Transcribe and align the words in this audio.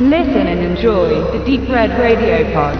Listen 0.00 0.46
and 0.46 0.60
enjoy 0.60 1.08
the 1.32 1.44
Deep 1.44 1.68
Red 1.68 1.90
Radio 1.98 2.44
Pod. 2.52 2.78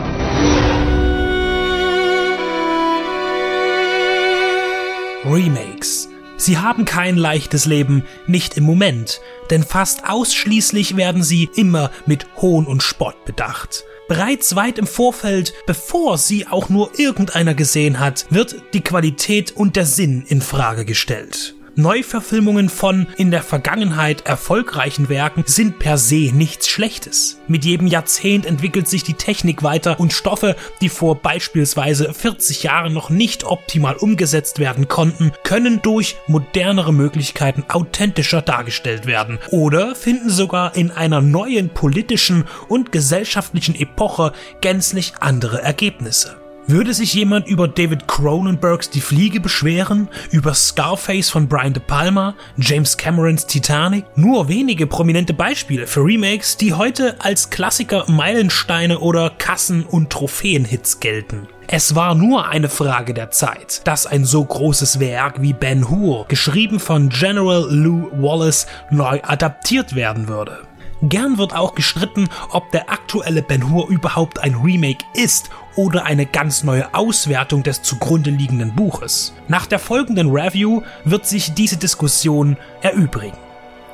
Remakes. 5.24 6.08
Sie 6.36 6.58
haben 6.58 6.84
kein 6.84 7.16
leichtes 7.16 7.66
Leben, 7.66 8.04
nicht 8.28 8.56
im 8.56 8.62
Moment, 8.62 9.20
denn 9.50 9.64
fast 9.64 10.08
ausschließlich 10.08 10.96
werden 10.96 11.24
sie 11.24 11.50
immer 11.56 11.90
mit 12.06 12.24
Hohn 12.36 12.66
und 12.66 12.84
Spott 12.84 13.24
bedacht. 13.24 13.82
Bereits 14.06 14.54
weit 14.54 14.78
im 14.78 14.86
Vorfeld, 14.86 15.54
bevor 15.66 16.18
sie 16.18 16.46
auch 16.46 16.68
nur 16.68 17.00
irgendeiner 17.00 17.54
gesehen 17.54 17.98
hat, 17.98 18.26
wird 18.30 18.62
die 18.74 18.82
Qualität 18.82 19.50
und 19.56 19.74
der 19.74 19.86
Sinn 19.86 20.24
in 20.28 20.40
Frage 20.40 20.84
gestellt. 20.84 21.57
Neuverfilmungen 21.78 22.68
von 22.68 23.06
in 23.16 23.30
der 23.30 23.44
Vergangenheit 23.44 24.26
erfolgreichen 24.26 25.08
Werken 25.08 25.44
sind 25.46 25.78
per 25.78 25.96
se 25.96 26.32
nichts 26.34 26.68
Schlechtes. 26.68 27.38
Mit 27.46 27.64
jedem 27.64 27.86
Jahrzehnt 27.86 28.46
entwickelt 28.46 28.88
sich 28.88 29.04
die 29.04 29.14
Technik 29.14 29.62
weiter 29.62 30.00
und 30.00 30.12
Stoffe, 30.12 30.56
die 30.80 30.88
vor 30.88 31.14
beispielsweise 31.14 32.12
40 32.12 32.64
Jahren 32.64 32.92
noch 32.92 33.10
nicht 33.10 33.44
optimal 33.44 33.94
umgesetzt 33.94 34.58
werden 34.58 34.88
konnten, 34.88 35.30
können 35.44 35.80
durch 35.80 36.16
modernere 36.26 36.92
Möglichkeiten 36.92 37.64
authentischer 37.68 38.42
dargestellt 38.42 39.06
werden 39.06 39.38
oder 39.52 39.94
finden 39.94 40.30
sogar 40.30 40.74
in 40.74 40.90
einer 40.90 41.20
neuen 41.20 41.68
politischen 41.68 42.44
und 42.68 42.90
gesellschaftlichen 42.90 43.76
Epoche 43.76 44.32
gänzlich 44.60 45.12
andere 45.20 45.62
Ergebnisse. 45.62 46.47
Würde 46.70 46.92
sich 46.92 47.14
jemand 47.14 47.48
über 47.48 47.66
David 47.66 48.06
Cronenbergs 48.06 48.90
Die 48.90 49.00
Fliege 49.00 49.40
beschweren, 49.40 50.06
über 50.30 50.52
Scarface 50.52 51.30
von 51.30 51.48
Brian 51.48 51.72
De 51.72 51.82
Palma, 51.82 52.34
James 52.58 52.98
Camerons 52.98 53.46
Titanic? 53.46 54.04
Nur 54.16 54.48
wenige 54.48 54.86
prominente 54.86 55.32
Beispiele 55.32 55.86
für 55.86 56.04
Remakes, 56.04 56.58
die 56.58 56.74
heute 56.74 57.16
als 57.20 57.48
Klassiker, 57.48 58.04
Meilensteine 58.08 58.98
oder 58.98 59.30
Kassen- 59.30 59.86
und 59.86 60.10
Trophäenhits 60.10 61.00
gelten. 61.00 61.48
Es 61.68 61.94
war 61.94 62.14
nur 62.14 62.46
eine 62.48 62.68
Frage 62.68 63.14
der 63.14 63.30
Zeit, 63.30 63.80
dass 63.86 64.06
ein 64.06 64.26
so 64.26 64.44
großes 64.44 65.00
Werk 65.00 65.40
wie 65.40 65.54
Ben 65.54 65.88
Hur, 65.88 66.26
geschrieben 66.28 66.80
von 66.80 67.08
General 67.08 67.66
Lou 67.70 68.10
Wallace, 68.12 68.66
neu 68.90 69.22
adaptiert 69.22 69.94
werden 69.94 70.28
würde. 70.28 70.58
Gern 71.00 71.38
wird 71.38 71.54
auch 71.54 71.74
gestritten, 71.74 72.28
ob 72.50 72.72
der 72.72 72.90
aktuelle 72.90 73.40
Ben 73.40 73.70
Hur 73.70 73.88
überhaupt 73.88 74.40
ein 74.40 74.56
Remake 74.56 75.04
ist 75.14 75.48
oder 75.78 76.04
eine 76.04 76.26
ganz 76.26 76.64
neue 76.64 76.92
Auswertung 76.92 77.62
des 77.62 77.82
zugrunde 77.82 78.30
liegenden 78.30 78.74
Buches. 78.74 79.32
Nach 79.46 79.64
der 79.64 79.78
folgenden 79.78 80.28
Review 80.28 80.82
wird 81.04 81.24
sich 81.24 81.54
diese 81.54 81.76
Diskussion 81.76 82.56
erübrigen. 82.82 83.38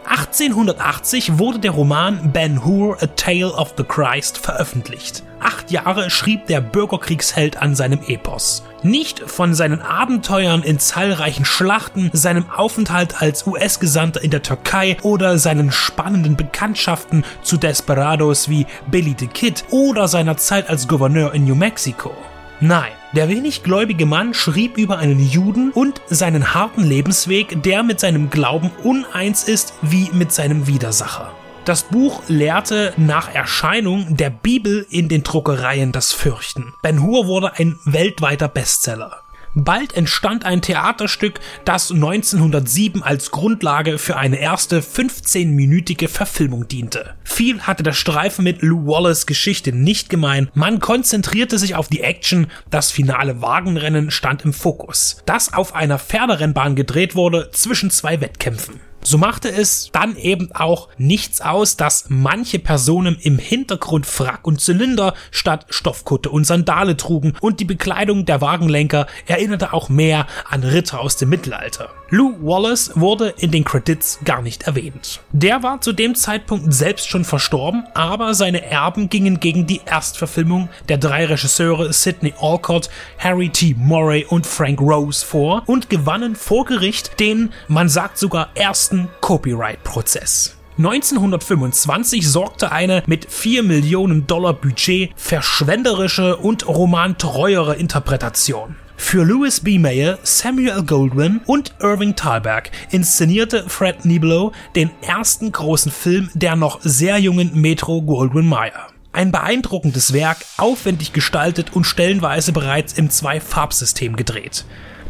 1880 0.06 1.38
wurde 1.38 1.58
der 1.58 1.72
Roman 1.72 2.32
Ben 2.32 2.64
Hur 2.64 2.96
A 3.02 3.06
Tale 3.06 3.52
of 3.52 3.74
the 3.76 3.84
Christ 3.84 4.38
veröffentlicht. 4.38 5.24
Acht 5.40 5.70
Jahre 5.70 6.08
schrieb 6.08 6.46
der 6.46 6.62
Bürgerkriegsheld 6.62 7.58
an 7.58 7.74
seinem 7.74 8.00
Epos. 8.06 8.62
Nicht 8.84 9.20
von 9.30 9.54
seinen 9.54 9.80
Abenteuern 9.80 10.62
in 10.62 10.78
zahlreichen 10.78 11.46
Schlachten, 11.46 12.10
seinem 12.12 12.50
Aufenthalt 12.50 13.22
als 13.22 13.46
US-Gesandter 13.46 14.22
in 14.22 14.30
der 14.30 14.42
Türkei 14.42 14.98
oder 15.00 15.38
seinen 15.38 15.72
spannenden 15.72 16.36
Bekanntschaften 16.36 17.24
zu 17.42 17.56
Desperados 17.56 18.50
wie 18.50 18.66
Billy 18.90 19.16
the 19.18 19.26
Kid 19.26 19.64
oder 19.70 20.06
seiner 20.06 20.36
Zeit 20.36 20.68
als 20.68 20.86
Gouverneur 20.86 21.32
in 21.32 21.46
New 21.46 21.54
Mexico. 21.54 22.14
Nein, 22.60 22.92
der 23.14 23.30
wenig 23.30 23.62
gläubige 23.62 24.04
Mann 24.04 24.34
schrieb 24.34 24.76
über 24.76 24.98
einen 24.98 25.18
Juden 25.18 25.70
und 25.70 26.02
seinen 26.08 26.52
harten 26.52 26.84
Lebensweg, 26.84 27.62
der 27.62 27.84
mit 27.84 28.00
seinem 28.00 28.28
Glauben 28.28 28.70
uneins 28.82 29.44
ist 29.44 29.72
wie 29.80 30.10
mit 30.12 30.30
seinem 30.30 30.66
Widersacher. 30.66 31.32
Das 31.64 31.84
Buch 31.84 32.22
lehrte 32.28 32.92
nach 32.98 33.34
Erscheinung 33.34 34.18
der 34.18 34.28
Bibel 34.28 34.86
in 34.90 35.08
den 35.08 35.22
Druckereien 35.22 35.92
das 35.92 36.12
Fürchten. 36.12 36.74
Ben 36.82 37.02
Hur 37.02 37.26
wurde 37.26 37.54
ein 37.54 37.78
weltweiter 37.86 38.48
Bestseller. 38.48 39.22
Bald 39.54 39.96
entstand 39.96 40.44
ein 40.44 40.60
Theaterstück, 40.60 41.40
das 41.64 41.90
1907 41.90 43.02
als 43.02 43.30
Grundlage 43.30 43.96
für 43.96 44.16
eine 44.16 44.40
erste 44.40 44.80
15-minütige 44.80 46.08
Verfilmung 46.08 46.68
diente. 46.68 47.14
Viel 47.24 47.62
hatte 47.62 47.82
der 47.82 47.92
Streifen 47.92 48.44
mit 48.44 48.60
Lou 48.60 48.86
Wallace 48.86 49.24
Geschichte 49.24 49.72
nicht 49.72 50.10
gemein. 50.10 50.50
Man 50.52 50.80
konzentrierte 50.80 51.58
sich 51.58 51.76
auf 51.76 51.88
die 51.88 52.02
Action, 52.02 52.48
das 52.68 52.90
finale 52.90 53.40
Wagenrennen 53.40 54.10
stand 54.10 54.44
im 54.44 54.52
Fokus, 54.52 55.22
das 55.24 55.54
auf 55.54 55.74
einer 55.74 55.98
Pferderennbahn 55.98 56.74
gedreht 56.74 57.14
wurde 57.14 57.50
zwischen 57.52 57.90
zwei 57.90 58.20
Wettkämpfen. 58.20 58.80
So 59.06 59.18
machte 59.18 59.50
es 59.50 59.90
dann 59.92 60.16
eben 60.16 60.50
auch 60.54 60.88
nichts 60.96 61.42
aus, 61.42 61.76
dass 61.76 62.06
manche 62.08 62.58
Personen 62.58 63.18
im 63.20 63.38
Hintergrund 63.38 64.06
Frack 64.06 64.46
und 64.46 64.62
Zylinder 64.62 65.12
statt 65.30 65.66
Stoffkutte 65.68 66.30
und 66.30 66.44
Sandale 66.44 66.96
trugen 66.96 67.34
und 67.42 67.60
die 67.60 67.66
Bekleidung 67.66 68.24
der 68.24 68.40
Wagenlenker 68.40 69.06
erinnerte 69.26 69.74
auch 69.74 69.90
mehr 69.90 70.26
an 70.48 70.64
Ritter 70.64 71.00
aus 71.00 71.18
dem 71.18 71.28
Mittelalter. 71.28 71.90
Lou 72.10 72.36
Wallace 72.42 72.92
wurde 72.94 73.34
in 73.38 73.50
den 73.50 73.64
Credits 73.64 74.18
gar 74.24 74.42
nicht 74.42 74.64
erwähnt. 74.64 75.20
Der 75.32 75.62
war 75.62 75.80
zu 75.80 75.92
dem 75.92 76.14
Zeitpunkt 76.14 76.72
selbst 76.72 77.08
schon 77.08 77.24
verstorben, 77.24 77.84
aber 77.94 78.34
seine 78.34 78.64
Erben 78.66 79.08
gingen 79.08 79.40
gegen 79.40 79.66
die 79.66 79.80
Erstverfilmung 79.86 80.68
der 80.88 80.98
drei 80.98 81.24
Regisseure 81.24 81.92
Sidney 81.92 82.34
Alcott, 82.38 82.90
Harry 83.18 83.48
T. 83.48 83.74
Murray 83.78 84.26
und 84.28 84.46
Frank 84.46 84.80
Rose 84.80 85.24
vor 85.24 85.62
und 85.66 85.88
gewannen 85.88 86.36
vor 86.36 86.66
Gericht 86.66 87.18
den, 87.20 87.52
man 87.68 87.88
sagt 87.88 88.18
sogar 88.18 88.50
ersten 88.54 89.08
Copyright-Prozess. 89.20 90.56
1925 90.76 92.28
sorgte 92.28 92.72
eine 92.72 93.04
mit 93.06 93.30
4 93.30 93.62
Millionen 93.62 94.26
Dollar 94.26 94.54
Budget 94.54 95.12
verschwenderische 95.16 96.36
und 96.36 96.66
romantreuere 96.66 97.76
Interpretation. 97.76 98.76
Für 98.96 99.24
Louis 99.24 99.60
B. 99.60 99.78
Mayer, 99.78 100.18
Samuel 100.22 100.82
Goldwyn 100.82 101.40
und 101.46 101.74
Irving 101.80 102.14
Thalberg 102.14 102.70
inszenierte 102.90 103.68
Fred 103.68 104.04
Niblo 104.04 104.52
den 104.76 104.90
ersten 105.02 105.52
großen 105.52 105.90
Film 105.90 106.30
der 106.34 106.56
noch 106.56 106.80
sehr 106.82 107.18
jungen 107.18 107.60
Metro 107.60 108.02
Goldwyn 108.02 108.48
Mayer. 108.48 108.88
Ein 109.12 109.30
beeindruckendes 109.30 110.12
Werk, 110.12 110.38
aufwendig 110.56 111.12
gestaltet 111.12 111.74
und 111.74 111.84
stellenweise 111.84 112.52
bereits 112.52 112.92
im 112.94 113.10
Zwei-Farbsystem 113.10 114.16
gedreht. 114.16 114.64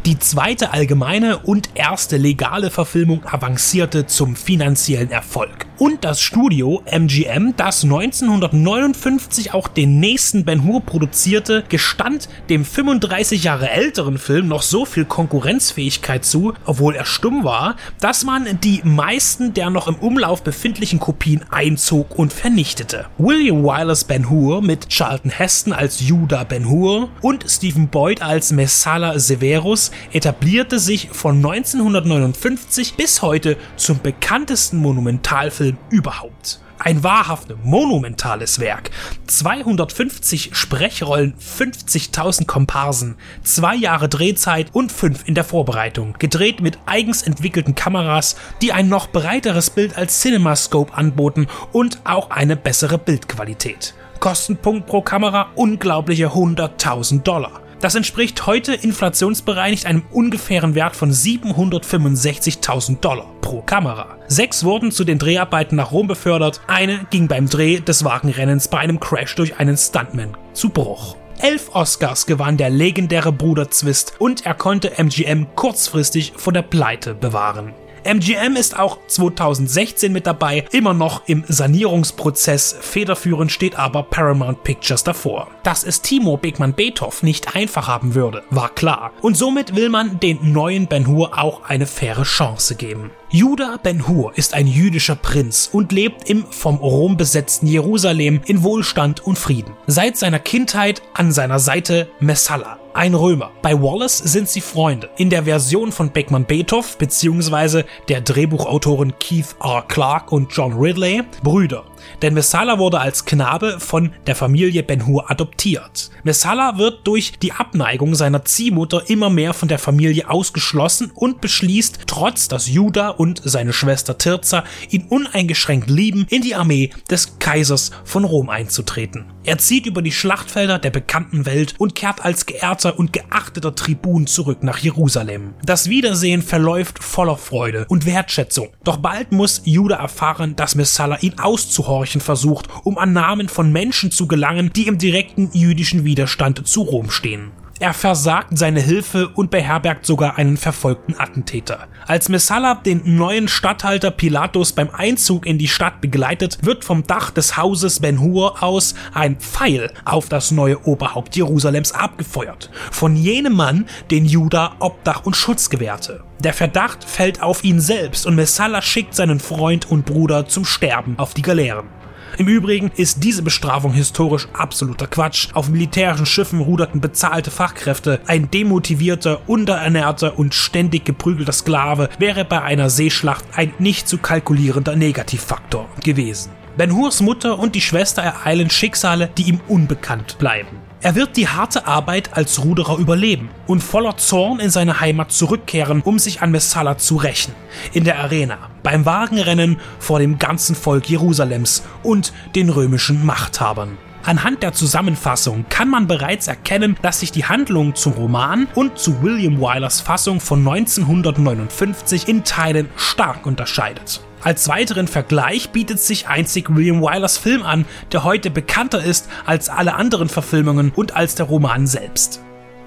Die 0.06 0.19
zweite 0.19 0.72
allgemeine 0.72 1.39
und 1.39 1.71
erste 1.75 2.19
legale 2.19 2.71
Verfilmung 2.71 3.25
avancierte 3.25 4.06
zum 4.06 4.37
finanziellen 4.37 5.11
Erfolg. 5.11 5.65
Und 5.77 6.05
das 6.05 6.21
Studio 6.21 6.83
MGM, 6.87 7.55
das 7.57 7.83
1959 7.83 9.55
auch 9.55 9.67
den 9.67 9.99
nächsten 9.99 10.45
Ben 10.45 10.62
Hur 10.62 10.81
produzierte, 10.81 11.65
gestand 11.69 12.29
dem 12.49 12.65
35 12.65 13.43
Jahre 13.43 13.71
älteren 13.71 14.19
Film 14.19 14.47
noch 14.47 14.63
so 14.63 14.84
viel 14.84 15.05
Konkurrenzfähigkeit 15.05 16.25
zu, 16.25 16.55
obwohl 16.65 16.95
er 16.95 17.05
stumm 17.05 17.43
war, 17.43 17.75
dass 18.01 18.23
man 18.23 18.61
die 18.61 18.83
meisten 18.84 19.53
der 19.53 19.71
noch 19.71 19.89
im 19.89 19.97
Umlauf 19.97 20.45
befindlichen 20.45 21.01
Kopien 21.01 21.41
einzog 21.51 22.17
und 22.17 22.33
vernichtete. 22.33 23.07
William 23.19 23.65
Wyler's 23.65 24.05
Ben 24.05 24.31
Hur 24.31 24.63
mit 24.63 24.89
Charlton 24.91 25.33
Heston 25.33 25.73
als 25.73 26.07
Judah 26.07 26.45
Ben 26.45 26.69
Hur 26.69 27.09
und 27.21 27.47
Stephen 27.49 27.89
Boyd 27.89 28.23
als 28.23 28.53
Messala 28.53 29.19
Severus 29.19 29.91
etablierte 30.13 30.79
sich 30.79 31.09
von 31.11 31.37
1959 31.37 32.95
bis 32.95 33.23
heute 33.23 33.57
zum 33.77 33.99
bekanntesten 34.01 34.77
Monumentalfilm 34.77 35.64
überhaupt. 35.91 36.61
Ein 36.79 37.03
wahrhaft 37.03 37.49
monumentales 37.65 38.59
Werk. 38.59 38.91
250 39.27 40.51
Sprechrollen, 40.55 41.35
50.000 41.39 42.47
Komparsen, 42.47 43.17
zwei 43.43 43.75
Jahre 43.75 44.09
Drehzeit 44.09 44.75
und 44.75 44.93
fünf 44.93 45.27
in 45.27 45.35
der 45.35 45.45
Vorbereitung. 45.45 46.15
Gedreht 46.19 46.61
mit 46.61 46.79
eigens 46.84 47.22
entwickelten 47.22 47.75
Kameras, 47.75 48.37
die 48.61 48.72
ein 48.72 48.89
noch 48.89 49.07
breiteres 49.09 49.71
Bild 49.71 49.97
als 49.97 50.21
CinemaScope 50.21 50.93
anboten 50.93 51.47
und 51.72 52.01
auch 52.05 52.31
eine 52.31 52.57
bessere 52.57 52.99
Bildqualität. 52.99 53.95
Kostenpunkt 54.21 54.87
pro 54.87 55.01
Kamera 55.01 55.53
unglaubliche 55.55 56.28
100.000 56.28 57.22
Dollar. 57.22 57.64
Das 57.80 57.94
entspricht 57.94 58.47
heute 58.47 58.74
inflationsbereinigt 58.74 59.86
einem 59.86 60.03
ungefähren 60.10 60.74
Wert 60.74 60.97
von 60.97 61.12
765.000 61.12 63.00
Dollar 63.00 63.26
pro 63.41 63.62
Kamera. 63.62 64.18
Sechs 64.26 64.65
wurden 64.65 64.91
zu 64.91 65.04
den 65.04 65.18
Dreharbeiten 65.18 65.76
nach 65.76 65.92
Rom 65.92 66.06
befördert, 66.06 66.60
eine 66.66 67.06
ging 67.10 67.28
beim 67.28 67.48
Dreh 67.48 67.80
des 67.80 68.04
Wagenrennens 68.04 68.68
bei 68.68 68.78
einem 68.78 69.00
Crash 69.00 69.34
durch 69.34 69.59
einen 69.59 69.76
Stuntman 69.76 70.36
zu 70.53 70.71
Bruch. 70.71 71.16
Elf 71.41 71.74
Oscars 71.74 72.26
gewann 72.26 72.56
der 72.56 72.71
legendäre 72.71 73.32
Bruder 73.32 73.71
Zwist 73.71 74.15
und 74.18 74.47
er 74.47 74.54
konnte 74.54 74.98
MGM 74.98 75.48
kurzfristig 75.56 76.32
vor 76.36 76.53
der 76.53 76.62
Pleite 76.62 77.15
bewahren. 77.15 77.74
MGM 78.04 78.56
ist 78.56 78.78
auch 78.78 78.98
2016 79.06 80.12
mit 80.12 80.27
dabei, 80.27 80.65
immer 80.72 80.95
noch 80.95 81.27
im 81.27 81.45
Sanierungsprozess. 81.48 82.77
Federführend 82.80 83.51
steht 83.51 83.78
aber 83.78 84.03
Paramount 84.03 84.62
Pictures 84.62 85.04
davor. 85.04 85.48
Dass 85.62 85.84
es 85.84 86.03
Timo 86.03 86.36
Beckmann 86.36 86.74
Beethoven 86.74 87.27
nicht 87.27 87.56
einfach 87.56 87.89
haben 87.89 88.15
würde, 88.15 88.42
war 88.51 88.68
klar. 88.68 89.12
Und 89.22 89.36
somit 89.36 89.74
will 89.74 89.89
man 89.89 90.21
den 90.21 90.53
neuen 90.53 90.86
Ben 90.86 91.06
Hur 91.06 91.39
auch 91.39 91.65
eine 91.65 91.86
faire 91.86 92.24
Chance 92.24 92.74
geben. 92.74 93.10
Judah 93.30 93.78
Ben 93.83 94.07
Hur 94.07 94.36
ist 94.36 94.54
ein 94.54 94.68
jüdischer 94.68 95.16
Prinz 95.16 95.68
und 95.72 95.91
lebt 95.91 96.30
im 96.30 96.45
vom 96.50 96.77
Rom 96.77 97.16
besetzten 97.16 97.66
Jerusalem 97.66 98.41
in 98.47 98.62
Wohlstand 98.62 99.27
und 99.27 99.39
Frieden. 99.39 99.72
Seit 99.89 100.16
seiner 100.16 100.39
Kindheit 100.39 101.03
an 101.15 101.33
seiner 101.33 101.59
Seite 101.59 102.09
Messala, 102.21 102.78
ein 102.95 103.15
Römer. 103.15 103.51
Bei 103.61 103.75
Wallace 103.75 104.19
sind 104.19 104.49
sie 104.49 104.61
Freunde. 104.61 105.11
In 105.17 105.29
der 105.29 105.45
Version 105.45 105.93
von 105.93 106.11
Beckmann 106.11 106.45
Beethoven 106.45 106.97
bzw. 106.99 107.83
der 108.09 108.21
Drehbuchautoren 108.21 109.15
Keith 109.19 109.57
R. 109.63 109.85
Clark 109.89 110.33
und 110.33 110.53
John 110.53 110.75
Ridley 110.75 111.23
Brüder. 111.43 111.85
Denn 112.23 112.35
Messala 112.35 112.79
wurde 112.79 113.01
als 113.01 113.25
Knabe 113.25 113.81
von 113.81 114.13
der 114.27 114.37
Familie 114.37 114.83
Ben 114.83 115.07
Hur 115.07 115.31
adoptiert. 115.31 116.11
Messala 116.23 116.79
wird 116.79 117.07
durch 117.07 117.39
die 117.39 117.53
Abneigung 117.53 118.15
seiner 118.15 118.45
Ziehmutter 118.45 119.09
immer 119.09 119.31
mehr 119.31 119.55
von 119.55 119.69
der 119.69 119.79
Familie 119.79 120.31
ausgeschlossen 120.31 121.11
und 121.15 121.41
beschließt, 121.41 122.01
trotz 122.07 122.49
dass 122.49 122.69
Judah 122.69 123.11
und 123.11 123.41
seine 123.45 123.73
Schwester 123.73 124.19
Tirza 124.19 124.65
ihn 124.91 125.07
uneingeschränkt 125.09 125.91
lieben, 125.91 126.27
in 126.31 126.43
die 126.43 126.55
Armee 126.55 126.91
des 127.11 127.39
Kaisers 127.39 127.91
von 128.05 128.25
Rom 128.25 128.51
einzutreten. 128.51 129.27
Er 129.45 129.59
zieht 129.59 129.87
über 129.87 130.01
die 130.01 130.13
Schlachtfelder 130.13 130.79
der 130.79 130.91
bekannten 130.91 131.45
Welt 131.45 131.75
und 131.79 131.95
kehrt 131.95 132.25
als 132.25 132.47
geehrter 132.47 132.84
und 132.92 133.13
geachteter 133.13 133.75
Tribun 133.75 134.27
zurück 134.27 134.63
nach 134.63 134.78
Jerusalem. 134.78 135.54
Das 135.65 135.89
Wiedersehen 135.89 136.42
verläuft 136.42 137.03
voller 137.03 137.36
Freude 137.36 137.86
und 137.89 138.07
Wertschätzung. 138.07 138.69
Doch 138.84 138.98
bald 138.98 139.33
muss 139.33 139.63
Judah 139.65 139.97
erfahren, 139.97 140.57
dass 140.57 140.75
Messala 140.75 141.19
ihn 141.21 141.39
auszuhorchen 141.39 142.21
versucht, 142.21 142.69
um 142.84 142.98
an 142.98 143.13
Namen 143.13 143.48
von 143.48 143.72
Menschen 143.72 144.10
zu 144.10 144.27
gelangen, 144.27 144.72
die 144.75 144.86
im 144.86 144.98
direkten 144.98 145.51
jüdischen 145.53 146.04
Widerstand 146.04 146.66
zu 146.66 146.83
Rom 146.83 147.10
stehen. 147.10 147.53
Er 147.80 147.92
versagt 147.92 148.56
seine 148.56 148.80
Hilfe 148.80 149.28
und 149.28 149.50
beherbergt 149.50 150.06
sogar 150.06 150.38
einen 150.38 150.56
verfolgten 150.56 151.16
Attentäter. 151.18 151.88
Als 152.06 152.28
Messala 152.28 152.76
den 152.76 153.16
neuen 153.16 153.48
Statthalter 153.48 154.12
Pilatus 154.12 154.72
beim 154.72 154.91
Einzug 154.91 155.44
in 155.44 155.59
die 155.59 155.66
Stadt 155.66 156.00
begleitet, 156.00 156.59
wird 156.62 156.84
vom 156.84 157.04
Dach 157.04 157.32
des 157.32 157.56
Hauses 157.56 157.98
Ben 157.98 158.21
Hur 158.21 158.62
aus 158.62 158.94
ein 159.12 159.41
Pfeil 159.41 159.92
auf 160.04 160.28
das 160.28 160.53
neue 160.53 160.86
Oberhaupt 160.86 161.34
Jerusalems 161.34 161.91
abgefeuert. 161.91 162.71
Von 162.92 163.16
jenem 163.16 163.54
Mann, 163.54 163.86
den 164.09 164.24
Juda 164.24 164.76
Obdach 164.78 165.26
und 165.26 165.36
Schutz 165.36 165.68
gewährte. 165.68 166.22
Der 166.38 166.54
Verdacht 166.54 167.03
fällt 167.03 167.42
auf 167.42 167.65
ihn 167.65 167.80
selbst 167.80 168.24
und 168.24 168.36
Messala 168.36 168.82
schickt 168.82 169.16
seinen 169.16 169.41
Freund 169.41 169.91
und 169.91 170.06
Bruder 170.06 170.47
zum 170.47 170.65
Sterben 170.65 171.18
auf 171.18 171.34
die 171.34 171.42
Galeeren. 171.42 172.03
Im 172.36 172.48
Übrigen 172.48 172.91
ist 172.97 173.22
diese 173.22 173.42
Bestrafung 173.42 173.92
historisch 173.92 174.48
absoluter 174.53 175.07
Quatsch. 175.07 175.48
Auf 175.54 175.69
militärischen 175.69 176.27
Schiffen 176.27 176.60
ruderten 176.60 177.01
bezahlte 177.01 177.51
Fachkräfte. 177.51 178.21
Ein 178.27 178.51
demotivierter, 178.51 179.48
unterernährter 179.48 180.39
und 180.39 180.54
ständig 180.54 181.04
geprügelter 181.04 181.53
Sklave 181.53 182.09
wäre 182.19 182.45
bei 182.45 182.60
einer 182.63 182.91
Seeschlacht 182.91 183.45
ein 183.54 183.72
nicht 183.78 184.09
zu 184.09 184.19
kalkulierender 184.19 184.97
Negativfaktor 184.97 185.89
gewesen. 186.03 186.51
Ben 186.77 186.92
Hurs 186.92 187.21
Mutter 187.21 187.59
und 187.59 187.77
die 187.77 187.81
Schwester 187.81 188.22
ereilen 188.22 188.69
Schicksale, 188.69 189.31
die 189.39 189.45
ihm 189.45 189.60
unbekannt 189.69 190.36
bleiben. 190.39 190.78
Er 191.04 191.15
wird 191.15 191.36
die 191.36 191.48
harte 191.48 191.86
Arbeit 191.86 192.30
als 192.34 192.65
Ruderer 192.65 192.97
überleben 192.97 193.51
und 193.66 193.83
voller 193.83 194.16
Zorn 194.16 194.59
in 194.59 194.71
seine 194.71 195.01
Heimat 195.01 195.33
zurückkehren, 195.33 196.01
um 196.01 196.18
sich 196.18 196.41
an 196.41 196.51
Messala 196.51 196.97
zu 196.97 197.16
rächen. 197.16 197.53
In 197.92 198.04
der 198.04 198.18
Arena, 198.21 198.56
beim 198.83 199.04
Wagenrennen 199.04 199.77
vor 199.98 200.18
dem 200.18 200.39
ganzen 200.39 200.74
Volk 200.74 201.10
Jerusalems 201.10 201.83
und 202.03 202.33
den 202.54 202.71
römischen 202.71 203.22
Machthabern. 203.27 203.98
Anhand 204.24 204.62
der 204.62 204.72
Zusammenfassung 204.72 205.66
kann 205.68 205.91
man 205.91 206.06
bereits 206.06 206.48
erkennen, 206.48 206.97
dass 207.03 207.21
sich 207.21 207.30
die 207.30 207.45
Handlung 207.45 207.95
zum 207.95 208.15
Roman 208.15 208.66
und 208.74 208.98
zu 208.98 209.22
William 209.22 209.60
Wylers 209.60 210.00
Fassung 210.00 210.41
von 210.41 210.60
1959 210.66 212.28
in 212.28 212.45
Teilen 212.45 212.89
stark 212.97 213.45
unterscheidet. 213.45 214.22
Als 214.45 214.69
weiteren 214.69 215.09
Vergleich 215.09 215.71
bietet 215.71 216.01
sich 216.01 216.29
einzig 216.29 216.69
William 216.69 217.01
Wylers 217.01 217.39
Film 217.39 217.63
an, 217.63 217.87
der 218.13 218.25
heute 218.25 218.51
bekannter 218.51 219.03
ist 219.03 219.31
als 219.47 219.71
alle 219.71 219.95
anderen 219.95 220.29
Verfilmungen 220.29 220.93
und 220.95 221.17
als 221.17 221.35
der 221.35 221.47
Roman 221.47 221.87
selbst. 221.87 222.43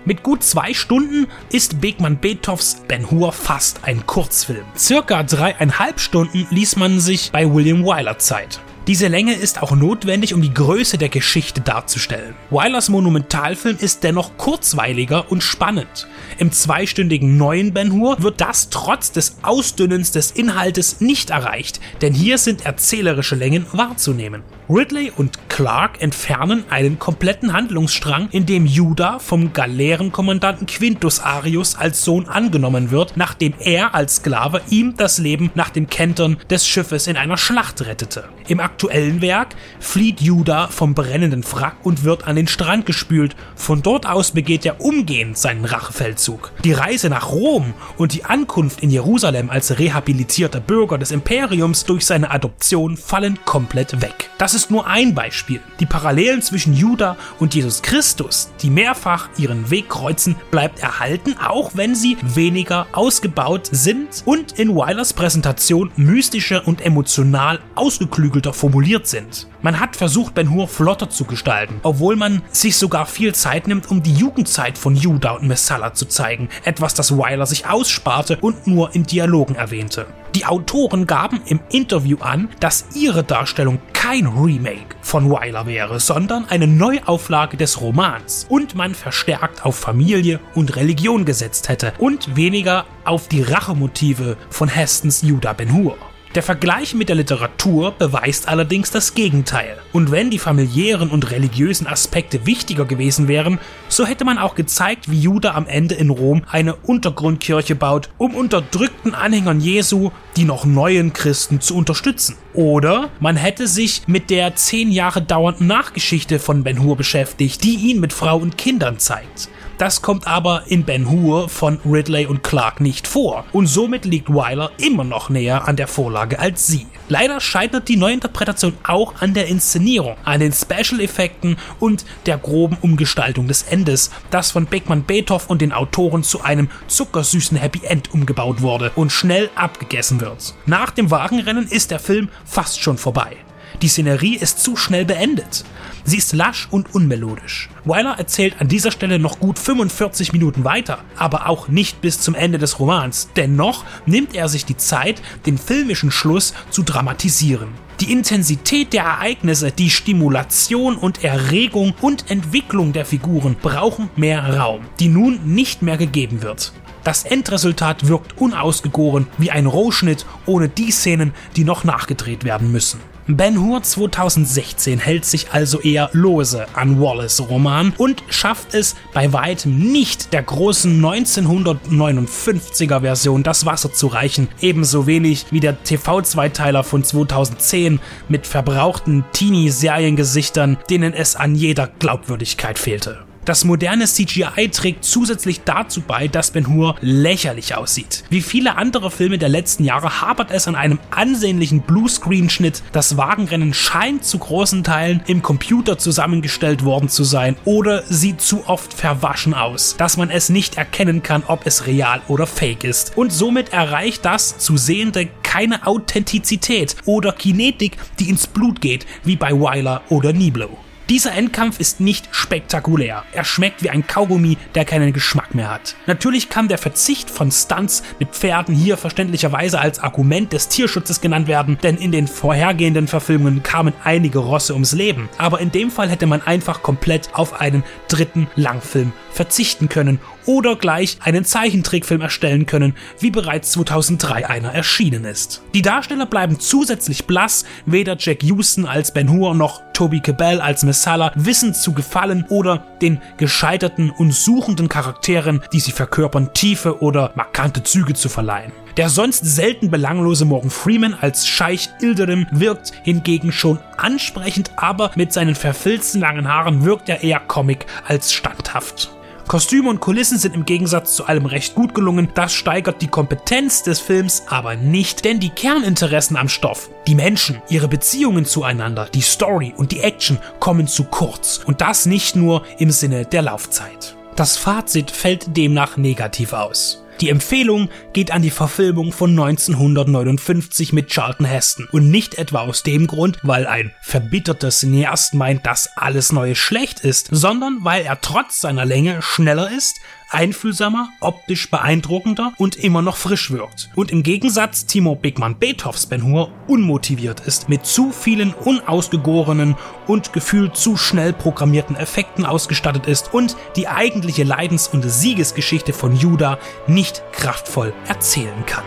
Mit 0.05 0.21
gut 0.21 0.43
zwei 0.43 0.75
Stunden 0.75 1.25
ist 1.51 1.81
Beckmann 1.81 2.17
Beethovs 2.17 2.83
Ben 2.87 3.09
Hur 3.09 3.33
fast 3.33 3.79
ein 3.85 4.05
Kurzfilm. 4.05 4.65
Circa 4.77 5.23
dreieinhalb 5.23 5.99
Stunden 5.99 6.45
ließ 6.51 6.75
man 6.75 6.99
sich 6.99 7.31
bei 7.31 7.51
William 7.51 7.83
Wyler 7.83 8.19
Zeit. 8.19 8.59
Diese 8.87 9.09
Länge 9.09 9.33
ist 9.33 9.61
auch 9.61 9.75
notwendig, 9.75 10.33
um 10.33 10.41
die 10.41 10.53
Größe 10.53 10.97
der 10.97 11.09
Geschichte 11.09 11.59
darzustellen. 11.59 12.35
Wylers 12.51 12.87
Monumentalfilm 12.87 13.75
ist 13.81 14.05
dennoch 14.05 14.37
kurzweiliger 14.37 15.29
und 15.29 15.43
spannend. 15.43 16.07
Im 16.37 16.53
zweistündigen 16.53 17.35
neuen 17.35 17.73
Ben 17.73 17.91
Hur 17.91 18.23
wird 18.23 18.39
das 18.39 18.69
trotz 18.69 19.11
des 19.11 19.39
Ausdünnens 19.41 20.11
des 20.11 20.31
Inhaltes 20.31 21.01
nicht 21.01 21.31
erreicht, 21.31 21.81
denn 22.01 22.13
hier 22.13 22.37
sind 22.37 22.65
erzählerische 22.65 23.35
Längen 23.35 23.65
wahrzunehmen. 23.73 24.43
Ridley 24.69 25.11
und 25.15 25.37
Clark 25.49 26.01
entfernen 26.01 26.63
einen 26.69 26.99
kompletten 26.99 27.51
Handlungsstrang, 27.51 28.29
in 28.31 28.45
dem 28.45 28.65
Judah 28.65 29.19
vom 29.19 29.51
Galeerenkommandanten 29.51 30.67
Quintus 30.67 31.19
Arius 31.19 31.75
als 31.75 32.03
Sohn 32.03 32.27
angenommen 32.27 32.91
wird, 32.91 33.17
nachdem 33.17 33.53
er 33.59 33.95
als 33.95 34.17
Sklave 34.17 34.61
ihm 34.69 34.95
das 34.95 35.17
Leben 35.17 35.51
nach 35.55 35.69
dem 35.69 35.89
Kentern 35.89 36.37
des 36.49 36.67
Schiffes 36.67 37.07
in 37.07 37.17
einer 37.17 37.37
Schlacht 37.37 37.81
rettete. 37.81 38.25
Im 38.47 38.59
aktuellen 38.77 39.23
Werk 39.23 39.55
flieht 39.79 40.21
Judah 40.21 40.67
vom 40.67 40.93
brennenden 40.93 41.43
Wrack 41.51 41.77
und 41.81 42.03
wird 42.03 42.27
an 42.27 42.35
den 42.35 42.47
Strand 42.47 42.85
gespült. 42.85 43.35
Von 43.55 43.81
dort 43.81 44.05
aus 44.05 44.33
begeht 44.33 44.67
er 44.67 44.81
umgehend 44.81 45.35
seinen 45.35 45.65
Rachefeldzug. 45.65 46.51
Die 46.63 46.73
Reise 46.73 47.09
nach 47.09 47.31
Rom 47.31 47.73
und 47.97 48.13
die 48.13 48.25
Ankunft 48.25 48.83
in 48.83 48.91
Jerusalem 48.91 49.49
als 49.49 49.79
rehabilitierter 49.79 50.59
Bürger 50.59 50.99
des 50.99 51.09
Imperiums 51.09 51.85
durch 51.85 52.05
seine 52.05 52.29
Adoption 52.29 52.97
fallen 52.97 53.39
komplett 53.45 53.99
weg. 54.03 54.29
Das 54.37 54.53
ist 54.53 54.69
nur 54.69 54.85
ein 54.85 55.15
Beispiel. 55.15 55.59
Die 55.79 55.87
Parallelen 55.87 56.43
zwischen 56.43 56.75
Judah 56.75 57.17
und 57.39 57.55
Jesus 57.55 57.81
Christus, 57.81 58.51
die 58.61 58.69
mehrfach 58.69 59.27
ihren 59.39 59.71
Weg 59.71 59.89
kreuzen, 59.89 60.35
bleibt 60.51 60.83
erhalten, 60.83 61.35
auch 61.43 61.71
wenn 61.73 61.95
sie 61.95 62.15
weniger 62.21 62.85
ausgebaut 62.91 63.69
sind 63.71 64.21
und 64.25 64.59
in 64.59 64.75
Weilers 64.75 65.13
Präsentation 65.13 65.89
mystischer 65.95 66.67
und 66.67 66.85
emotional 66.85 67.59
ausgeklügelter 67.73 68.53
formuliert 68.67 69.07
sind. 69.07 69.47
Man 69.61 69.79
hat 69.79 69.95
versucht, 69.95 70.33
Ben 70.33 70.53
Hur 70.53 70.67
flotter 70.67 71.09
zu 71.09 71.23
gestalten, 71.23 71.79
obwohl 71.83 72.17
man 72.17 72.41
sich 72.51 72.75
sogar 72.75 73.05
viel 73.05 73.33
Zeit 73.33 73.65
nimmt, 73.65 73.89
um 73.89 74.03
die 74.03 74.13
Jugendzeit 74.13 74.77
von 74.77 74.93
Judah 74.93 75.37
und 75.37 75.47
Messala 75.47 75.93
zu 75.93 76.05
zeigen, 76.05 76.49
etwas, 76.65 76.93
das 76.93 77.17
Weiler 77.17 77.45
sich 77.45 77.65
aussparte 77.65 78.37
und 78.41 78.67
nur 78.67 78.93
in 78.93 79.03
Dialogen 79.03 79.55
erwähnte. 79.55 80.05
Die 80.35 80.43
Autoren 80.43 81.07
gaben 81.07 81.39
im 81.45 81.61
Interview 81.71 82.17
an, 82.19 82.49
dass 82.59 82.87
ihre 82.93 83.23
Darstellung 83.23 83.79
kein 83.93 84.27
Remake 84.27 84.97
von 85.01 85.31
Weiler 85.31 85.65
wäre, 85.65 86.01
sondern 86.01 86.43
eine 86.49 86.67
Neuauflage 86.67 87.55
des 87.55 87.79
Romans 87.79 88.47
und 88.49 88.75
man 88.75 88.95
verstärkt 88.95 89.65
auf 89.65 89.77
Familie 89.77 90.41
und 90.55 90.75
Religion 90.75 91.23
gesetzt 91.23 91.69
hätte 91.69 91.93
und 91.99 92.35
weniger 92.35 92.83
auf 93.05 93.29
die 93.29 93.43
Rachemotive 93.43 94.35
von 94.49 94.67
Hestons 94.67 95.21
Judah 95.21 95.53
Ben 95.53 95.71
Hur. 95.71 95.95
Der 96.37 96.43
Vergleich 96.43 96.93
mit 96.93 97.09
der 97.09 97.15
Literatur 97.15 97.95
beweist 97.97 98.47
allerdings 98.47 98.91
das 98.91 99.15
Gegenteil. 99.15 99.75
Und 99.91 100.11
wenn 100.11 100.29
die 100.29 100.37
familiären 100.37 101.09
und 101.09 101.31
religiösen 101.31 101.87
Aspekte 101.87 102.45
wichtiger 102.45 102.85
gewesen 102.85 103.27
wären, 103.27 103.57
so 103.87 104.05
hätte 104.05 104.23
man 104.23 104.37
auch 104.37 104.53
gezeigt, 104.53 105.09
wie 105.09 105.19
Judah 105.19 105.55
am 105.55 105.65
Ende 105.65 105.95
in 105.95 106.11
Rom 106.11 106.43
eine 106.51 106.75
Untergrundkirche 106.75 107.73
baut, 107.73 108.09
um 108.19 108.35
unterdrückten 108.35 109.15
Anhängern 109.15 109.59
Jesu 109.59 110.11
die 110.35 110.43
noch 110.45 110.63
neuen 110.63 111.11
Christen 111.11 111.59
zu 111.59 111.75
unterstützen. 111.75 112.35
Oder 112.53 113.09
man 113.19 113.35
hätte 113.35 113.67
sich 113.67 114.03
mit 114.05 114.29
der 114.29 114.55
zehn 114.55 114.91
Jahre 114.91 115.23
dauernden 115.23 115.65
Nachgeschichte 115.65 116.37
von 116.37 116.63
Ben 116.63 116.83
Hur 116.83 116.97
beschäftigt, 116.97 117.63
die 117.63 117.77
ihn 117.77 117.99
mit 117.99 118.13
Frau 118.13 118.37
und 118.37 118.59
Kindern 118.59 118.99
zeigt. 118.99 119.49
Das 119.77 120.01
kommt 120.01 120.25
aber 120.25 120.63
in 120.65 120.85
Ben 120.85 121.09
Hur 121.09 121.49
von 121.49 121.79
Ridley 121.85 122.25
und 122.25 122.41
Clark 122.43 122.81
nicht 122.81 123.07
vor 123.07 123.45
und 123.51 123.67
somit 123.67 124.05
liegt 124.05 124.29
Wyler 124.29 124.71
immer 124.77 125.03
noch 125.03 125.29
näher 125.29 125.67
an 125.67 125.75
der 125.75 125.87
Vorlage 125.87 126.39
als 126.39 126.65
sie. 126.65 126.87
Leider 127.09 127.39
scheitert 127.39 127.87
die 127.87 127.95
Neuinterpretation 127.95 128.73
auch 128.83 129.21
an 129.21 129.35
der 129.35 129.47
Inszenierung, 129.47 130.15
an 130.25 130.39
den 130.39 130.51
Special-Effekten 130.51 131.57
und 131.79 132.05
der 132.25 132.37
groben 132.37 132.77
Umgestaltung 132.81 133.47
des 133.47 133.63
Endes, 133.63 134.09
das 134.31 134.51
von 134.51 134.65
Beckmann 134.65 135.03
Beethoven 135.03 135.47
und 135.47 135.61
den 135.61 135.71
Autoren 135.71 136.23
zu 136.23 136.41
einem 136.41 136.69
zuckersüßen 136.87 137.57
Happy 137.57 137.85
End 137.85 138.13
umgebaut 138.13 138.61
wurde 138.61 138.91
und 138.95 139.11
schnell 139.11 139.49
abgegessen 139.55 140.19
wird. 140.19 140.55
Nach 140.65 140.89
dem 140.89 141.11
Wagenrennen 141.11 141.67
ist 141.67 141.91
der 141.91 141.99
Film 141.99 142.29
fast 142.45 142.81
schon 142.81 142.97
vorbei. 142.97 143.37
Die 143.81 143.89
Szenerie 143.89 144.35
ist 144.35 144.63
zu 144.63 144.75
schnell 144.75 145.05
beendet. 145.05 145.63
Sie 146.03 146.17
ist 146.17 146.33
lasch 146.33 146.67
und 146.71 146.95
unmelodisch. 146.95 147.69
Wyler 147.85 148.15
erzählt 148.17 148.55
an 148.59 148.67
dieser 148.67 148.91
Stelle 148.91 149.19
noch 149.19 149.39
gut 149.39 149.59
45 149.59 150.33
Minuten 150.33 150.63
weiter, 150.63 150.99
aber 151.15 151.47
auch 151.47 151.67
nicht 151.67 152.01
bis 152.01 152.19
zum 152.19 152.33
Ende 152.33 152.57
des 152.57 152.79
Romans. 152.79 153.29
Dennoch 153.35 153.83
nimmt 154.05 154.33
er 154.33 154.49
sich 154.49 154.65
die 154.65 154.77
Zeit, 154.77 155.21
den 155.45 155.59
filmischen 155.59 156.09
Schluss 156.09 156.53
zu 156.71 156.81
dramatisieren. 156.81 157.69
Die 157.99 158.11
Intensität 158.11 158.93
der 158.93 159.03
Ereignisse, 159.03 159.71
die 159.71 159.89
Stimulation 159.89 160.95
und 160.95 161.23
Erregung 161.23 161.93
und 162.01 162.31
Entwicklung 162.31 162.93
der 162.93 163.05
Figuren 163.05 163.55
brauchen 163.61 164.09
mehr 164.15 164.57
Raum, 164.57 164.81
die 164.99 165.09
nun 165.09 165.39
nicht 165.45 165.81
mehr 165.81 165.97
gegeben 165.97 166.41
wird. 166.41 166.73
Das 167.07 167.23
Endresultat 167.23 168.09
wirkt 168.09 168.37
unausgegoren 168.37 169.27
wie 169.37 169.49
ein 169.49 169.65
Rohschnitt 169.65 170.25
ohne 170.45 170.67
die 170.67 170.91
Szenen, 170.91 171.33
die 171.55 171.63
noch 171.63 171.85
nachgedreht 171.85 172.43
werden 172.43 172.69
müssen. 172.69 172.99
Ben 173.27 173.61
Hur 173.61 173.81
2016 173.81 174.99
hält 174.99 175.23
sich 175.23 175.53
also 175.53 175.79
eher 175.79 176.09
lose 176.11 176.67
an 176.73 176.99
Wallace 176.99 177.39
Roman 177.49 177.93
und 177.97 178.23
schafft 178.27 178.73
es 178.73 178.97
bei 179.13 179.31
weitem 179.31 179.79
nicht 179.79 180.33
der 180.33 180.43
großen 180.43 181.01
1959er 181.01 182.99
Version 182.99 183.41
das 183.41 183.65
Wasser 183.65 183.93
zu 183.93 184.07
reichen, 184.07 184.49
ebenso 184.59 185.07
wenig 185.07 185.45
wie 185.49 185.61
der 185.61 185.81
TV-Zweiteiler 185.81 186.83
von 186.83 187.05
2010 187.05 188.01
mit 188.27 188.45
verbrauchten 188.45 189.23
Teenie-Seriengesichtern, 189.31 190.77
denen 190.89 191.13
es 191.13 191.37
an 191.37 191.55
jeder 191.55 191.87
Glaubwürdigkeit 191.87 192.77
fehlte. 192.77 193.26
Das 193.47 193.63
moderne 193.63 194.03
CGI 194.07 194.67
trägt 194.67 195.05
zusätzlich 195.05 195.61
dazu 195.61 196.01
bei, 196.01 196.27
dass 196.27 196.51
Ben 196.51 196.67
Hur 196.67 196.97
lächerlich 196.99 197.75
aussieht. 197.75 198.25
Wie 198.29 198.41
viele 198.41 198.75
andere 198.75 199.09
Filme 199.09 199.37
der 199.37 199.47
letzten 199.47 199.85
Jahre 199.85 200.19
hapert 200.19 200.51
es 200.51 200.67
an 200.67 200.75
einem 200.75 200.99
ansehnlichen 201.11 201.79
Bluescreen-Schnitt. 201.79 202.83
Das 202.91 203.15
Wagenrennen 203.15 203.73
scheint 203.73 204.25
zu 204.25 204.37
großen 204.37 204.83
Teilen 204.83 205.23
im 205.27 205.43
Computer 205.43 205.97
zusammengestellt 205.97 206.83
worden 206.83 207.07
zu 207.07 207.23
sein 207.23 207.55
oder 207.63 208.03
sieht 208.09 208.41
zu 208.41 208.67
oft 208.67 208.93
verwaschen 208.93 209.53
aus, 209.53 209.95
dass 209.97 210.17
man 210.17 210.29
es 210.29 210.49
nicht 210.49 210.75
erkennen 210.75 211.23
kann, 211.23 211.43
ob 211.47 211.65
es 211.65 211.87
real 211.87 212.19
oder 212.27 212.47
fake 212.47 212.83
ist. 212.83 213.15
Und 213.15 213.31
somit 213.31 213.71
erreicht 213.71 214.25
das 214.25 214.57
zu 214.57 214.75
Sehende 214.75 215.29
keine 215.41 215.87
Authentizität 215.87 216.97
oder 217.05 217.31
Kinetik, 217.31 217.95
die 218.19 218.27
ins 218.27 218.45
Blut 218.45 218.81
geht, 218.81 219.05
wie 219.23 219.37
bei 219.37 219.53
Wyler 219.53 220.01
oder 220.09 220.33
Niblo. 220.33 220.77
Dieser 221.09 221.31
Endkampf 221.31 221.79
ist 221.79 222.01
nicht 222.01 222.27
spektakulär. 222.31 223.23
Er 223.31 223.45
schmeckt 223.45 223.81
wie 223.81 223.89
ein 223.89 224.05
Kaugummi, 224.05 224.57
der 224.75 224.83
keinen 224.83 225.13
Geschmack 225.13 225.55
mehr 225.55 225.71
hat. 225.71 225.95
Natürlich 226.05 226.49
kann 226.49 226.67
der 226.67 226.77
Verzicht 226.77 227.29
von 227.29 227.49
Stunts 227.49 228.03
mit 228.19 228.31
Pferden 228.31 228.75
hier 228.75 228.97
verständlicherweise 228.97 229.79
als 229.79 229.99
Argument 229.99 230.51
des 230.51 230.67
Tierschutzes 230.67 231.21
genannt 231.21 231.47
werden, 231.47 231.77
denn 231.81 231.95
in 231.95 232.11
den 232.11 232.27
vorhergehenden 232.27 233.07
Verfilmungen 233.07 233.63
kamen 233.63 233.93
einige 234.03 234.39
Rosse 234.39 234.73
ums 234.73 234.91
Leben. 234.91 235.29
Aber 235.37 235.61
in 235.61 235.71
dem 235.71 235.91
Fall 235.91 236.09
hätte 236.09 236.27
man 236.27 236.41
einfach 236.41 236.83
komplett 236.83 237.29
auf 237.31 237.61
einen 237.61 237.85
dritten 238.09 238.47
Langfilm 238.57 239.13
verzichten 239.37 239.87
können 239.87 240.19
oder 240.45 240.75
gleich 240.75 241.17
einen 241.21 241.45
Zeichentrickfilm 241.45 242.21
erstellen 242.21 242.65
können, 242.65 242.95
wie 243.19 243.31
bereits 243.31 243.71
2003 243.71 244.49
einer 244.49 244.73
erschienen 244.73 245.23
ist. 245.23 245.61
Die 245.73 245.81
Darsteller 245.81 246.25
bleiben 246.25 246.59
zusätzlich 246.59 247.25
blass, 247.25 247.63
weder 247.85 248.17
Jack 248.19 248.43
Houston 248.43 248.85
als 248.85 249.13
Ben 249.13 249.31
Hur 249.31 249.53
noch 249.53 249.81
Toby 249.93 250.19
Cabell 250.19 250.59
als 250.59 250.83
Messala 250.83 251.31
wissen 251.35 251.73
zu 251.73 251.93
gefallen 251.93 252.45
oder 252.49 252.85
den 253.01 253.21
gescheiterten 253.37 254.09
und 254.09 254.33
suchenden 254.33 254.89
Charakteren, 254.89 255.61
die 255.71 255.79
sie 255.79 255.91
verkörpern, 255.91 256.53
tiefe 256.53 257.01
oder 257.01 257.31
markante 257.35 257.83
Züge 257.83 258.13
zu 258.13 258.29
verleihen. 258.29 258.71
Der 258.97 259.09
sonst 259.09 259.45
selten 259.45 259.91
belanglose 259.91 260.45
Morgan 260.45 260.71
Freeman 260.71 261.13
als 261.13 261.47
Scheich 261.47 261.89
Ilderim 262.01 262.47
wirkt 262.51 262.93
hingegen 263.03 263.51
schon 263.51 263.79
ansprechend, 263.95 264.71
aber 264.75 265.11
mit 265.15 265.31
seinen 265.33 265.53
verfilzten 265.53 266.21
langen 266.21 266.47
Haaren 266.47 266.83
wirkt 266.83 267.07
er 267.07 267.23
eher 267.23 267.39
Comic 267.39 267.85
als 268.07 268.33
standhaft. 268.33 269.11
Kostüme 269.47 269.89
und 269.89 270.01
Kulissen 270.01 270.37
sind 270.37 270.55
im 270.55 270.65
Gegensatz 270.65 271.15
zu 271.15 271.25
allem 271.25 271.45
recht 271.45 271.73
gut 271.73 271.95
gelungen. 271.95 272.29
Das 272.33 272.53
steigert 272.53 273.01
die 273.01 273.07
Kompetenz 273.07 273.81
des 273.81 274.01
Films 274.01 274.43
aber 274.47 274.75
nicht, 274.75 275.23
denn 275.23 275.39
die 275.39 275.49
Kerninteressen 275.49 276.35
am 276.35 276.49
Stoff, 276.49 276.89
die 277.07 277.15
Menschen, 277.15 277.61
ihre 277.69 277.87
Beziehungen 277.87 278.43
zueinander, 278.43 279.07
die 279.13 279.21
Story 279.21 279.73
und 279.77 279.93
die 279.93 280.01
Action 280.01 280.37
kommen 280.59 280.87
zu 280.87 281.05
kurz. 281.05 281.61
Und 281.65 281.79
das 281.79 282.05
nicht 282.05 282.35
nur 282.35 282.63
im 282.77 282.91
Sinne 282.91 283.25
der 283.25 283.41
Laufzeit. 283.41 284.17
Das 284.35 284.57
Fazit 284.57 285.11
fällt 285.11 285.55
demnach 285.55 285.95
negativ 285.95 286.51
aus. 286.51 287.05
Die 287.21 287.29
Empfehlung 287.29 287.89
geht 288.13 288.31
an 288.31 288.43
die 288.43 288.51
Verfilmung 288.51 289.11
von 289.11 289.31
1959 289.31 290.93
mit 290.93 291.09
Charlton 291.09 291.47
Heston. 291.47 291.87
Und 291.91 292.11
nicht 292.11 292.35
etwa 292.35 292.61
aus 292.61 292.83
dem 292.83 293.07
Grund, 293.07 293.39
weil 293.41 293.65
ein 293.65 293.91
verbitterter 294.01 294.69
Cineast 294.69 295.33
meint, 295.33 295.65
dass 295.65 295.89
alles 295.97 296.31
Neue 296.31 296.55
schlecht 296.55 296.99
ist, 296.99 297.29
sondern 297.31 297.79
weil 297.81 298.03
er 298.03 298.21
trotz 298.21 298.61
seiner 298.61 298.85
Länge 298.85 299.21
schneller 299.21 299.71
ist, 299.71 299.99
einfühlsamer, 300.29 301.09
optisch 301.19 301.69
beeindruckender 301.69 302.53
und 302.57 302.75
immer 302.75 303.01
noch 303.01 303.17
frisch 303.17 303.51
wirkt. 303.51 303.89
Und 303.95 304.11
im 304.11 304.23
Gegensatz 304.23 304.85
Timo 304.85 305.15
Bigman 305.15 305.57
Beethoffs 305.57 306.05
Ben 306.05 306.23
Hur 306.23 306.51
unmotiviert 306.67 307.41
ist, 307.41 307.69
mit 307.69 307.85
zu 307.85 308.11
vielen 308.11 308.53
unausgegorenen 308.53 309.75
und 310.07 310.33
gefühlt 310.33 310.75
zu 310.75 310.97
schnell 310.97 311.33
programmierten 311.33 311.95
Effekten 311.95 312.45
ausgestattet 312.45 313.07
ist 313.07 313.33
und 313.33 313.55
die 313.75 313.87
eigentliche 313.87 314.43
Leidens- 314.43 314.87
und 314.87 315.03
Siegesgeschichte 315.03 315.93
von 315.93 316.15
Judah 316.15 316.59
nicht 316.87 317.23
kraftvoll 317.31 317.93
erzählen 318.07 318.65
kann. 318.65 318.83